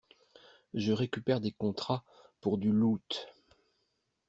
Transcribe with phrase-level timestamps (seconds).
[0.73, 2.03] Je récupère des contrats
[2.39, 3.27] pour du loot.